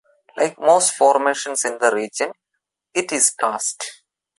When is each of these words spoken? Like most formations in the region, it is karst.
Like 0.35 0.57
most 0.59 0.93
formations 0.95 1.63
in 1.63 1.77
the 1.77 1.93
region, 1.93 2.31
it 2.91 3.11
is 3.11 3.29
karst. 3.39 4.01